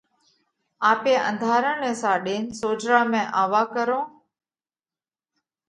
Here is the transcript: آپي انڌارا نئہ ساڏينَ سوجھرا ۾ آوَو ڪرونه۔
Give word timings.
آپي 0.91 1.13
انڌارا 1.29 1.71
نئہ 1.81 1.93
ساڏينَ 2.01 2.43
سوجھرا 2.61 3.01
۾ 3.11 3.21
آوَو 3.41 3.63
ڪرونه۔ 3.73 4.09